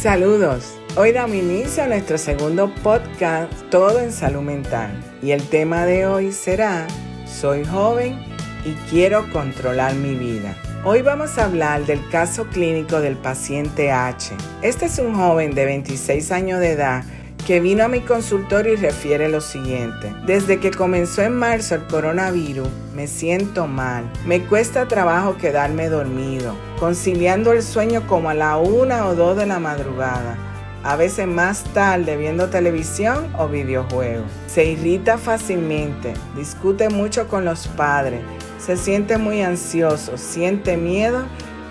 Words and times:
Saludos. 0.00 0.78
Hoy 0.96 1.12
damos 1.12 1.36
inicio 1.36 1.82
a 1.82 1.86
nuestro 1.86 2.16
segundo 2.16 2.74
podcast 2.76 3.52
Todo 3.68 4.00
en 4.00 4.12
Salud 4.12 4.40
Mental. 4.40 4.90
Y 5.20 5.32
el 5.32 5.46
tema 5.46 5.84
de 5.84 6.06
hoy 6.06 6.32
será 6.32 6.86
Soy 7.26 7.66
joven 7.66 8.18
y 8.64 8.72
quiero 8.88 9.30
controlar 9.30 9.94
mi 9.94 10.14
vida. 10.14 10.56
Hoy 10.86 11.02
vamos 11.02 11.36
a 11.36 11.44
hablar 11.44 11.84
del 11.84 12.00
caso 12.08 12.46
clínico 12.46 13.02
del 13.02 13.18
paciente 13.18 13.92
H. 13.92 14.34
Este 14.62 14.86
es 14.86 14.98
un 14.98 15.14
joven 15.14 15.54
de 15.54 15.66
26 15.66 16.32
años 16.32 16.60
de 16.60 16.70
edad 16.70 17.04
que 17.50 17.58
vino 17.58 17.82
a 17.82 17.88
mi 17.88 17.98
consultorio 18.02 18.74
y 18.74 18.76
refiere 18.76 19.28
lo 19.28 19.40
siguiente. 19.40 20.14
Desde 20.24 20.60
que 20.60 20.70
comenzó 20.70 21.22
en 21.22 21.32
marzo 21.32 21.74
el 21.74 21.84
coronavirus, 21.88 22.68
me 22.94 23.08
siento 23.08 23.66
mal. 23.66 24.08
Me 24.24 24.44
cuesta 24.44 24.86
trabajo 24.86 25.36
quedarme 25.36 25.88
dormido, 25.88 26.54
conciliando 26.78 27.50
el 27.50 27.64
sueño 27.64 28.06
como 28.06 28.30
a 28.30 28.34
la 28.34 28.56
una 28.56 29.04
o 29.08 29.16
dos 29.16 29.36
de 29.36 29.46
la 29.46 29.58
madrugada. 29.58 30.38
A 30.84 30.94
veces 30.94 31.26
más 31.26 31.64
tarde 31.74 32.16
viendo 32.16 32.50
televisión 32.50 33.34
o 33.36 33.48
videojuegos. 33.48 34.30
Se 34.46 34.66
irrita 34.66 35.18
fácilmente, 35.18 36.14
discute 36.36 36.88
mucho 36.88 37.26
con 37.26 37.44
los 37.44 37.66
padres, 37.66 38.20
se 38.64 38.76
siente 38.76 39.18
muy 39.18 39.42
ansioso, 39.42 40.16
siente 40.16 40.76
miedo 40.76 41.24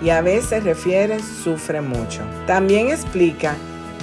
y 0.03 0.09
a 0.09 0.19
veces 0.19 0.65
refiere 0.65 1.21
sufre 1.21 1.79
mucho. 1.79 2.19
También 2.47 2.89
explica 2.89 3.55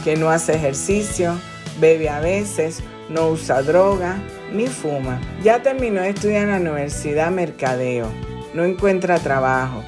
que 0.04 0.16
no 0.16 0.30
hace 0.30 0.54
ejercicio, 0.54 1.36
bebe 1.80 2.08
a 2.08 2.20
veces, 2.20 2.82
no 3.08 3.28
usa 3.28 3.62
droga 3.62 4.16
ni 4.52 4.66
fuma. 4.66 5.20
Ya 5.42 5.62
terminó 5.62 6.00
de 6.02 6.10
estudiar 6.10 6.44
en 6.44 6.50
la 6.50 6.56
Universidad 6.70 7.30
Mercadeo, 7.30 8.08
no 8.54 8.64
encuentra 8.64 9.18
trabajo. 9.18 9.82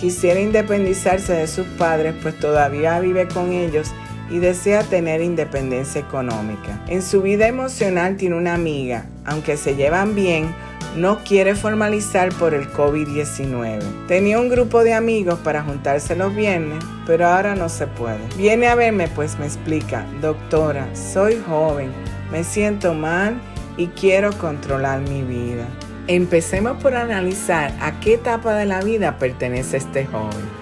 Quisiera 0.00 0.40
independizarse 0.40 1.34
de 1.34 1.46
sus 1.46 1.66
padres 1.66 2.14
pues 2.22 2.38
todavía 2.38 3.00
vive 3.00 3.28
con 3.28 3.52
ellos 3.52 3.92
y 4.30 4.38
desea 4.38 4.82
tener 4.82 5.20
independencia 5.20 6.00
económica. 6.00 6.82
En 6.86 7.02
su 7.02 7.20
vida 7.20 7.48
emocional 7.48 8.16
tiene 8.16 8.36
una 8.36 8.54
amiga, 8.54 9.06
aunque 9.24 9.56
se 9.56 9.74
llevan 9.74 10.14
bien, 10.14 10.54
no 10.96 11.18
quiere 11.24 11.54
formalizar 11.54 12.32
por 12.34 12.54
el 12.54 12.70
COVID-19. 12.72 14.06
Tenía 14.08 14.40
un 14.40 14.48
grupo 14.48 14.82
de 14.82 14.94
amigos 14.94 15.38
para 15.40 15.62
juntarse 15.62 16.16
los 16.16 16.34
viernes, 16.34 16.82
pero 17.06 17.28
ahora 17.28 17.54
no 17.54 17.68
se 17.68 17.86
puede. 17.86 18.20
Viene 18.36 18.66
a 18.66 18.74
verme 18.74 19.08
pues 19.08 19.38
me 19.38 19.46
explica, 19.46 20.04
doctora, 20.20 20.88
soy 20.94 21.40
joven, 21.46 21.92
me 22.30 22.44
siento 22.44 22.94
mal 22.94 23.40
y 23.76 23.88
quiero 23.88 24.32
controlar 24.32 25.00
mi 25.00 25.22
vida. 25.22 25.66
Empecemos 26.06 26.82
por 26.82 26.96
analizar 26.96 27.72
a 27.80 28.00
qué 28.00 28.14
etapa 28.14 28.54
de 28.54 28.66
la 28.66 28.80
vida 28.80 29.18
pertenece 29.18 29.76
este 29.76 30.06
joven. 30.06 30.60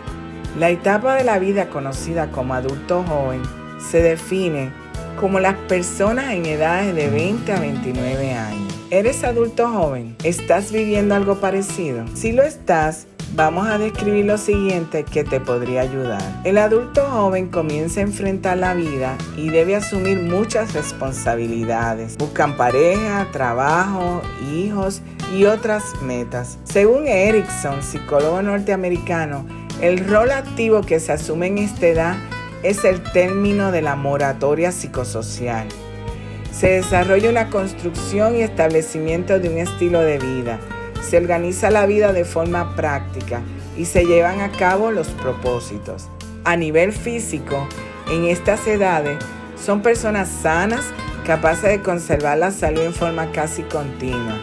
La 0.59 0.71
etapa 0.71 1.15
de 1.15 1.25
la 1.25 1.39
vida 1.39 1.71
conocida 1.71 2.31
como 2.31 2.55
adulto 2.55 3.03
joven 3.05 3.43
se 3.79 4.03
define 4.03 4.71
como 5.19 5.41
las 5.41 5.55
personas 5.55 6.33
en 6.33 6.47
edades 6.47 6.95
de 6.95 7.09
20 7.09 7.53
a 7.53 7.61
29 7.61 8.34
años. 8.34 8.67
¿Eres 8.91 9.22
adulto 9.22 9.69
joven? 9.69 10.17
¿Estás 10.25 10.72
viviendo 10.72 11.14
algo 11.14 11.41
parecido? 11.41 12.06
Si 12.14 12.33
lo 12.33 12.42
estás, 12.42 13.06
vamos 13.34 13.69
a 13.69 13.77
describir 13.77 14.25
lo 14.25 14.39
siguiente 14.39 15.05
que 15.05 15.25
te 15.25 15.41
podría 15.41 15.83
ayudar. 15.83 16.22
El 16.44 16.56
adulto 16.56 17.03
joven 17.05 17.48
comienza 17.48 18.00
a 18.00 18.05
enfrentar 18.05 18.56
la 18.56 18.72
vida 18.72 19.19
y 19.36 19.50
debe 19.50 19.77
asumir 19.77 20.22
muchas 20.22 20.72
responsabilidades. 20.72 22.16
Buscan 22.16 22.56
pareja, 22.56 23.28
trabajo, 23.31 24.22
hijos 24.55 25.03
y 25.36 25.44
otras 25.44 25.84
metas. 26.00 26.59
Según 26.64 27.06
Erickson, 27.06 27.83
psicólogo 27.83 28.41
norteamericano, 28.41 29.44
el 29.83 29.98
rol 30.09 30.31
activo 30.31 30.81
que 30.81 30.98
se 30.98 31.12
asume 31.12 31.48
en 31.48 31.59
esta 31.59 31.89
edad 31.89 32.16
es 32.62 32.86
el 32.86 33.03
término 33.12 33.70
de 33.70 33.83
la 33.83 33.97
moratoria 33.97 34.72
psicosocial 34.72 35.69
se 36.52 36.68
desarrolla 36.68 37.30
una 37.30 37.50
construcción 37.50 38.36
y 38.36 38.42
establecimiento 38.42 39.38
de 39.38 39.48
un 39.48 39.58
estilo 39.58 40.00
de 40.00 40.19
vida. 40.19 40.59
Se 41.09 41.16
organiza 41.16 41.70
la 41.70 41.86
vida 41.86 42.12
de 42.12 42.25
forma 42.25 42.75
práctica 42.75 43.41
y 43.76 43.84
se 43.84 44.04
llevan 44.04 44.41
a 44.41 44.50
cabo 44.50 44.91
los 44.91 45.08
propósitos. 45.08 46.08
A 46.44 46.56
nivel 46.56 46.92
físico, 46.92 47.69
en 48.10 48.25
estas 48.25 48.66
edades, 48.66 49.19
son 49.64 49.82
personas 49.82 50.28
sanas 50.28 50.84
capaces 51.25 51.70
de 51.70 51.82
conservar 51.82 52.38
la 52.38 52.50
salud 52.50 52.81
en 52.81 52.94
forma 52.94 53.31
casi 53.32 53.62
continua. 53.62 54.41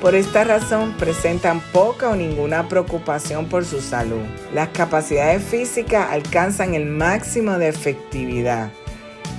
Por 0.00 0.16
esta 0.16 0.42
razón 0.42 0.94
presentan 0.98 1.60
poca 1.72 2.08
o 2.08 2.16
ninguna 2.16 2.68
preocupación 2.68 3.46
por 3.46 3.64
su 3.64 3.80
salud. 3.80 4.22
Las 4.52 4.70
capacidades 4.70 5.44
físicas 5.44 6.08
alcanzan 6.10 6.74
el 6.74 6.86
máximo 6.86 7.58
de 7.58 7.68
efectividad. 7.68 8.70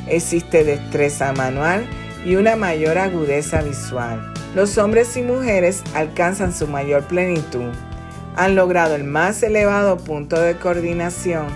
Existe 0.07 0.63
destreza 0.63 1.33
manual 1.33 1.85
y 2.25 2.35
una 2.35 2.55
mayor 2.55 2.97
agudeza 2.97 3.61
visual. 3.61 4.33
Los 4.55 4.77
hombres 4.77 5.17
y 5.17 5.23
mujeres 5.23 5.83
alcanzan 5.95 6.53
su 6.53 6.67
mayor 6.67 7.03
plenitud. 7.03 7.71
Han 8.35 8.55
logrado 8.55 8.95
el 8.95 9.03
más 9.03 9.43
elevado 9.43 9.97
punto 9.97 10.39
de 10.39 10.55
coordinación, 10.57 11.47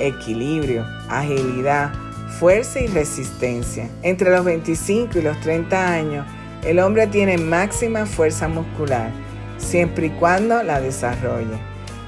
equilibrio, 0.00 0.84
agilidad, 1.08 1.92
fuerza 2.38 2.80
y 2.80 2.86
resistencia. 2.86 3.88
Entre 4.02 4.30
los 4.30 4.44
25 4.44 5.18
y 5.18 5.22
los 5.22 5.40
30 5.40 5.92
años, 5.92 6.26
el 6.64 6.78
hombre 6.78 7.06
tiene 7.06 7.38
máxima 7.38 8.06
fuerza 8.06 8.48
muscular, 8.48 9.10
siempre 9.58 10.06
y 10.06 10.10
cuando 10.10 10.62
la 10.62 10.80
desarrolle. 10.80 11.58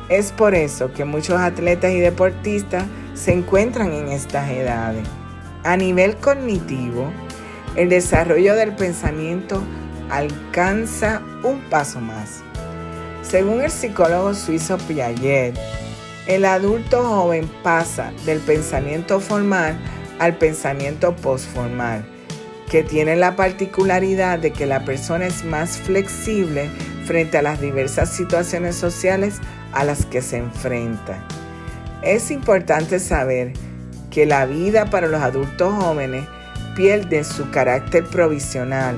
Es 0.08 0.32
por 0.32 0.54
eso 0.54 0.92
que 0.92 1.04
muchos 1.04 1.40
atletas 1.40 1.92
y 1.92 1.98
deportistas 1.98 2.84
se 3.14 3.32
encuentran 3.32 3.92
en 3.92 4.08
estas 4.08 4.48
edades. 4.50 5.06
A 5.64 5.76
nivel 5.76 6.16
cognitivo, 6.16 7.10
el 7.76 7.90
desarrollo 7.90 8.54
del 8.54 8.74
pensamiento 8.74 9.62
alcanza 10.10 11.22
un 11.42 11.60
paso 11.68 12.00
más. 12.00 12.42
Según 13.22 13.60
el 13.60 13.70
psicólogo 13.70 14.34
suizo 14.34 14.78
Piaget, 14.78 15.58
el 16.26 16.44
adulto 16.44 17.04
joven 17.04 17.48
pasa 17.62 18.12
del 18.24 18.40
pensamiento 18.40 19.20
formal 19.20 19.78
al 20.18 20.36
pensamiento 20.36 21.14
postformal, 21.14 22.04
que 22.70 22.82
tiene 22.82 23.16
la 23.16 23.36
particularidad 23.36 24.38
de 24.38 24.52
que 24.52 24.66
la 24.66 24.84
persona 24.84 25.26
es 25.26 25.44
más 25.44 25.76
flexible 25.76 26.70
frente 27.04 27.38
a 27.38 27.42
las 27.42 27.60
diversas 27.60 28.10
situaciones 28.10 28.74
sociales 28.74 29.40
a 29.72 29.84
las 29.84 30.06
que 30.06 30.22
se 30.22 30.38
enfrenta. 30.38 31.22
Es 32.02 32.30
importante 32.30 32.98
saber 32.98 33.52
que 34.10 34.24
la 34.26 34.46
vida 34.46 34.86
para 34.86 35.08
los 35.08 35.20
adultos 35.20 35.74
jóvenes 35.74 36.26
pierde 36.76 37.24
su 37.24 37.50
carácter 37.50 38.04
provisional, 38.04 38.96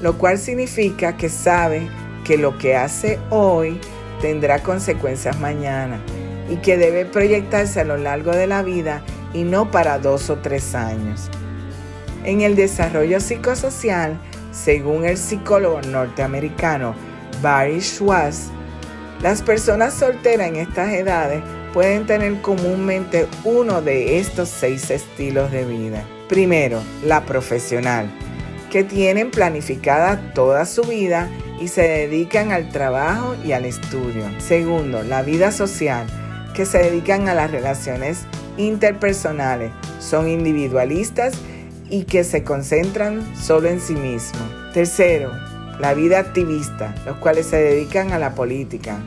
lo 0.00 0.18
cual 0.18 0.38
significa 0.38 1.16
que 1.16 1.28
sabe 1.28 1.88
que 2.24 2.36
lo 2.38 2.58
que 2.58 2.74
hace 2.74 3.20
hoy 3.30 3.78
tendrá 4.20 4.60
consecuencias 4.62 5.38
mañana 5.38 6.00
y 6.50 6.56
que 6.56 6.76
debe 6.76 7.04
proyectarse 7.04 7.80
a 7.80 7.84
lo 7.84 7.96
largo 7.98 8.32
de 8.32 8.46
la 8.48 8.62
vida 8.62 9.02
y 9.32 9.44
no 9.44 9.70
para 9.70 9.98
dos 9.98 10.30
o 10.30 10.38
tres 10.38 10.74
años. 10.74 11.30
En 12.24 12.40
el 12.40 12.56
desarrollo 12.56 13.20
psicosocial, 13.20 14.18
según 14.50 15.04
el 15.04 15.16
psicólogo 15.16 15.80
norteamericano 15.82 16.94
Barry 17.42 17.80
Schwartz, 17.80 18.50
las 19.22 19.42
personas 19.42 19.94
solteras 19.94 20.48
en 20.48 20.56
estas 20.56 20.92
edades 20.92 21.42
pueden 21.74 22.06
tener 22.06 22.40
comúnmente 22.40 23.26
uno 23.44 23.82
de 23.82 24.18
estos 24.18 24.48
seis 24.48 24.90
estilos 24.90 25.50
de 25.52 25.64
vida. 25.64 26.04
Primero, 26.28 26.82
la 27.04 27.24
profesional, 27.24 28.10
que 28.70 28.84
tienen 28.84 29.30
planificada 29.30 30.34
toda 30.34 30.66
su 30.66 30.82
vida 30.82 31.30
y 31.58 31.68
se 31.68 31.82
dedican 31.82 32.52
al 32.52 32.70
trabajo 32.70 33.34
y 33.44 33.52
al 33.52 33.64
estudio. 33.64 34.24
Segundo, 34.38 35.02
la 35.02 35.22
vida 35.22 35.50
social, 35.52 36.06
que 36.54 36.66
se 36.66 36.78
dedican 36.78 37.28
a 37.28 37.34
las 37.34 37.50
relaciones 37.50 38.26
interpersonales, 38.58 39.72
son 40.00 40.28
individualistas 40.28 41.34
y 41.88 42.04
que 42.04 42.24
se 42.24 42.44
concentran 42.44 43.26
solo 43.34 43.68
en 43.68 43.80
sí 43.80 43.94
mismos. 43.94 44.42
Tercero, 44.74 45.32
la 45.80 45.94
vida 45.94 46.18
activista, 46.18 46.94
los 47.06 47.16
cuales 47.16 47.46
se 47.46 47.56
dedican 47.56 48.12
a 48.12 48.18
la 48.18 48.34
política. 48.34 48.98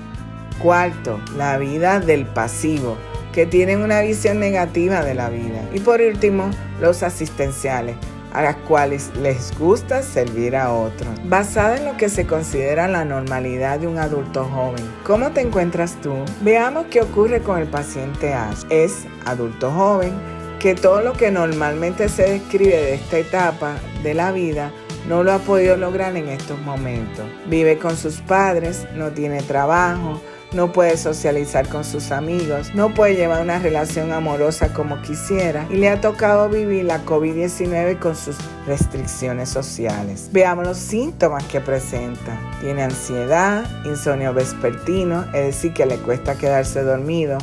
Cuarto, 0.59 1.19
la 1.37 1.57
vida 1.57 1.99
del 1.99 2.25
pasivo, 2.25 2.97
que 3.33 3.45
tienen 3.45 3.81
una 3.81 4.01
visión 4.01 4.39
negativa 4.39 5.03
de 5.03 5.15
la 5.15 5.29
vida. 5.29 5.61
Y 5.73 5.79
por 5.79 6.01
último, 6.01 6.49
los 6.79 7.03
asistenciales, 7.03 7.95
a 8.33 8.41
las 8.41 8.55
cuales 8.55 9.11
les 9.21 9.57
gusta 9.57 10.01
servir 10.03 10.55
a 10.55 10.71
otros. 10.71 11.09
Basada 11.25 11.77
en 11.77 11.85
lo 11.85 11.97
que 11.97 12.09
se 12.09 12.25
considera 12.25 12.87
la 12.87 13.05
normalidad 13.05 13.79
de 13.79 13.87
un 13.87 13.97
adulto 13.97 14.45
joven. 14.45 14.83
¿Cómo 15.03 15.31
te 15.31 15.41
encuentras 15.41 15.99
tú? 16.01 16.13
Veamos 16.41 16.85
qué 16.89 17.01
ocurre 17.01 17.41
con 17.41 17.59
el 17.59 17.67
paciente 17.67 18.33
Ash. 18.33 18.63
Es 18.69 19.05
adulto 19.25 19.71
joven 19.71 20.13
que 20.59 20.75
todo 20.75 21.01
lo 21.01 21.13
que 21.13 21.31
normalmente 21.31 22.07
se 22.07 22.23
describe 22.23 22.75
de 22.75 22.93
esta 22.93 23.17
etapa 23.17 23.75
de 24.03 24.13
la 24.13 24.31
vida 24.31 24.71
no 25.07 25.23
lo 25.23 25.33
ha 25.33 25.39
podido 25.39 25.75
lograr 25.77 26.15
en 26.15 26.29
estos 26.29 26.59
momentos. 26.61 27.25
Vive 27.47 27.79
con 27.79 27.97
sus 27.97 28.21
padres, 28.21 28.87
no 28.95 29.09
tiene 29.09 29.41
trabajo, 29.41 30.21
no 30.53 30.71
puede 30.73 30.97
socializar 30.97 31.67
con 31.69 31.83
sus 31.83 32.11
amigos, 32.11 32.73
no 32.75 32.93
puede 32.93 33.15
llevar 33.15 33.41
una 33.41 33.59
relación 33.59 34.11
amorosa 34.11 34.73
como 34.73 35.01
quisiera 35.01 35.65
y 35.69 35.77
le 35.77 35.89
ha 35.89 36.01
tocado 36.01 36.49
vivir 36.49 36.85
la 36.85 37.05
COVID-19 37.05 37.99
con 37.99 38.15
sus 38.15 38.35
restricciones 38.67 39.49
sociales. 39.49 40.29
Veamos 40.31 40.67
los 40.67 40.77
síntomas 40.77 41.43
que 41.45 41.61
presenta. 41.61 42.37
Tiene 42.59 42.83
ansiedad, 42.83 43.65
insomnio 43.85 44.33
vespertino, 44.33 45.23
es 45.33 45.45
decir, 45.45 45.73
que 45.73 45.85
le 45.85 45.97
cuesta 45.97 46.35
quedarse 46.35 46.83
dormido, 46.83 47.37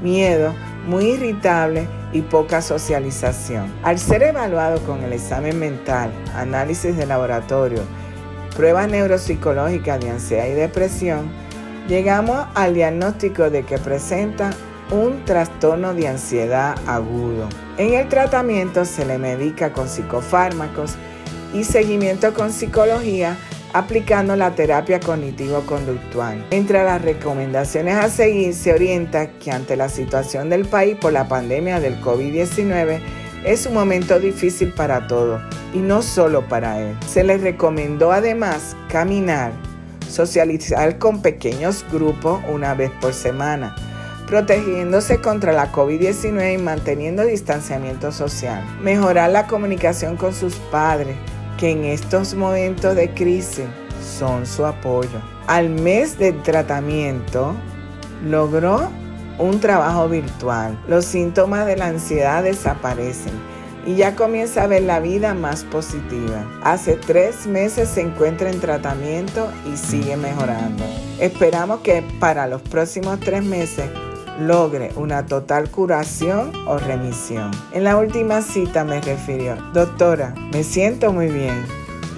miedo, 0.00 0.54
muy 0.86 1.06
irritable 1.12 1.88
y 2.12 2.22
poca 2.22 2.62
socialización. 2.62 3.72
Al 3.82 3.98
ser 3.98 4.22
evaluado 4.22 4.80
con 4.84 5.02
el 5.02 5.12
examen 5.12 5.58
mental, 5.58 6.12
análisis 6.34 6.96
de 6.96 7.06
laboratorio, 7.06 7.82
pruebas 8.56 8.88
neuropsicológicas 8.88 10.00
de 10.00 10.10
ansiedad 10.10 10.46
y 10.46 10.52
depresión, 10.52 11.41
llegamos 11.88 12.46
al 12.54 12.74
diagnóstico 12.74 13.50
de 13.50 13.64
que 13.64 13.78
presenta 13.78 14.50
un 14.90 15.24
trastorno 15.24 15.94
de 15.94 16.08
ansiedad 16.08 16.76
agudo. 16.86 17.48
En 17.78 17.94
el 17.94 18.08
tratamiento 18.08 18.84
se 18.84 19.06
le 19.06 19.18
medica 19.18 19.72
con 19.72 19.88
psicofármacos 19.88 20.96
y 21.54 21.64
seguimiento 21.64 22.34
con 22.34 22.52
psicología 22.52 23.36
aplicando 23.72 24.36
la 24.36 24.54
terapia 24.54 25.00
cognitivo-conductual. 25.00 26.44
Entre 26.50 26.82
las 26.84 27.00
recomendaciones 27.00 27.94
a 27.94 28.10
seguir 28.10 28.54
se 28.54 28.72
orienta 28.72 29.30
que 29.38 29.50
ante 29.50 29.76
la 29.76 29.88
situación 29.88 30.50
del 30.50 30.66
país 30.66 30.96
por 31.00 31.12
la 31.12 31.28
pandemia 31.28 31.80
del 31.80 32.00
COVID-19 32.00 33.00
es 33.44 33.66
un 33.66 33.74
momento 33.74 34.20
difícil 34.20 34.72
para 34.72 35.06
todos 35.06 35.40
y 35.74 35.78
no 35.78 36.02
solo 36.02 36.46
para 36.48 36.80
él. 36.80 36.96
Se 37.06 37.24
les 37.24 37.40
recomendó 37.40 38.12
además 38.12 38.76
caminar, 38.88 39.52
socializar 40.12 40.98
con 40.98 41.22
pequeños 41.22 41.84
grupos 41.90 42.40
una 42.52 42.74
vez 42.74 42.90
por 43.00 43.14
semana, 43.14 43.74
protegiéndose 44.26 45.20
contra 45.20 45.52
la 45.52 45.72
COVID-19 45.72 46.54
y 46.54 46.58
manteniendo 46.58 47.24
distanciamiento 47.24 48.12
social, 48.12 48.62
mejorar 48.80 49.30
la 49.30 49.46
comunicación 49.46 50.16
con 50.16 50.34
sus 50.34 50.54
padres, 50.70 51.16
que 51.58 51.70
en 51.70 51.84
estos 51.84 52.34
momentos 52.34 52.94
de 52.94 53.10
crisis 53.10 53.66
son 54.18 54.46
su 54.46 54.66
apoyo. 54.66 55.20
Al 55.46 55.70
mes 55.70 56.18
de 56.18 56.32
tratamiento, 56.32 57.54
logró 58.24 58.90
un 59.38 59.60
trabajo 59.60 60.08
virtual. 60.08 60.78
Los 60.88 61.04
síntomas 61.04 61.66
de 61.66 61.76
la 61.76 61.86
ansiedad 61.86 62.42
desaparecen 62.44 63.32
y 63.86 63.96
ya 63.96 64.14
comienza 64.14 64.62
a 64.62 64.66
ver 64.66 64.82
la 64.82 65.00
vida 65.00 65.34
más 65.34 65.64
positiva. 65.64 66.44
Hace 66.62 66.96
tres 66.96 67.46
meses 67.46 67.88
se 67.88 68.02
encuentra 68.02 68.50
en 68.50 68.60
tratamiento 68.60 69.50
y 69.72 69.76
sigue 69.76 70.16
mejorando. 70.16 70.84
Esperamos 71.18 71.80
que 71.80 72.02
para 72.20 72.46
los 72.46 72.62
próximos 72.62 73.20
tres 73.20 73.44
meses 73.44 73.86
logre 74.40 74.90
una 74.96 75.26
total 75.26 75.70
curación 75.70 76.52
o 76.66 76.78
remisión. 76.78 77.50
En 77.72 77.84
la 77.84 77.96
última 77.96 78.42
cita 78.42 78.84
me 78.84 79.00
refirió, 79.00 79.56
doctora, 79.72 80.34
me 80.52 80.64
siento 80.64 81.12
muy 81.12 81.28
bien. 81.28 81.64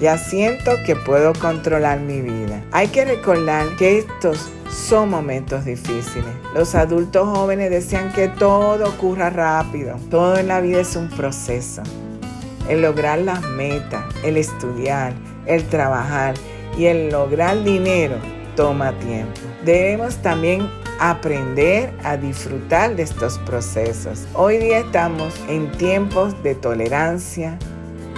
Ya 0.00 0.19
siento 0.19 0.72
que 0.84 0.96
puedo 0.96 1.32
controlar 1.34 2.00
mi 2.00 2.20
vida. 2.20 2.64
Hay 2.72 2.88
que 2.88 3.05
recordar 3.05 3.64
que 3.76 3.99
estos 3.99 4.50
son 4.70 5.11
momentos 5.11 5.64
difíciles. 5.64 6.32
Los 6.55 6.75
adultos 6.75 7.28
jóvenes 7.28 7.70
desean 7.70 8.12
que 8.12 8.28
todo 8.28 8.88
ocurra 8.88 9.31
rápido. 9.31 9.96
Todo 10.11 10.37
en 10.37 10.49
la 10.49 10.61
vida 10.61 10.81
es 10.81 10.96
un 10.96 11.08
proceso. 11.08 11.82
El 12.69 12.82
lograr 12.82 13.19
las 13.19 13.43
metas, 13.43 14.05
el 14.25 14.37
estudiar, 14.37 15.12
el 15.46 15.64
trabajar 15.64 16.34
y 16.78 16.87
el 16.87 17.11
lograr 17.11 17.62
dinero 17.62 18.16
toma 18.56 18.93
tiempo. 19.00 19.40
Debemos 19.64 20.16
también 20.19 20.69
aprender 21.00 21.93
a 22.05 22.17
disfrutar 22.17 22.96
de 22.96 23.02
estos 23.02 23.38
procesos. 23.40 24.26
Hoy 24.34 24.58
día 24.58 24.78
estamos 24.78 25.34
en 25.49 25.70
tiempos 25.72 26.40
de 26.43 26.55
tolerancia, 26.55 27.58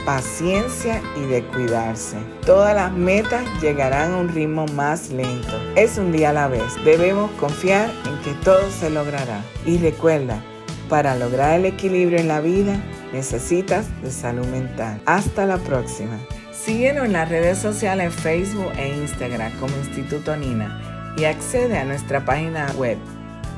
paciencia 0.06 1.02
y 1.16 1.26
de 1.26 1.42
cuidarse. 1.42 2.16
Todas 2.46 2.74
las 2.74 2.92
metas 2.92 3.44
llegarán 3.60 4.12
a 4.12 4.16
un 4.18 4.28
ritmo 4.28 4.66
más 4.68 5.10
lento. 5.10 5.60
Es 5.74 5.98
un 5.98 6.12
día 6.12 6.30
a 6.30 6.32
la 6.32 6.48
vez. 6.48 6.82
Debemos 6.84 7.30
confiar 7.32 7.90
en 8.06 8.16
que 8.22 8.32
todo 8.42 8.70
se 8.70 8.88
logrará. 8.88 9.44
Y 9.66 9.76
recuerda, 9.78 10.40
para 10.88 11.16
lograr 11.16 11.58
el 11.58 11.66
equilibrio 11.66 12.20
en 12.20 12.28
la 12.28 12.40
vida, 12.40 12.80
necesitas 13.12 13.86
de 14.02 14.12
salud 14.12 14.46
mental. 14.46 15.02
Hasta 15.04 15.44
la 15.44 15.58
próxima. 15.58 16.18
Síguenos 16.52 17.04
en 17.04 17.12
las 17.12 17.28
redes 17.28 17.58
sociales 17.58 18.14
Facebook 18.14 18.72
e 18.78 18.96
Instagram 18.96 19.52
como 19.58 19.76
Instituto 19.76 20.34
Nina 20.36 21.14
y 21.16 21.24
accede 21.24 21.78
a 21.78 21.84
nuestra 21.84 22.24
página 22.24 22.70
web 22.76 22.98